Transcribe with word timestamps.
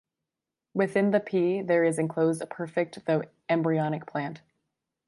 Within 0.73 1.11
the 1.11 1.19
pea, 1.19 1.61
there 1.61 1.83
is 1.83 1.99
enclosed 1.99 2.41
a 2.41 2.47
perfect, 2.47 3.05
though 3.05 3.21
embryonic 3.49 4.07
plant. 4.07 4.41